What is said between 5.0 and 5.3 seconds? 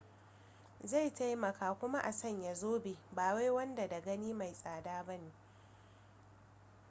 ne ba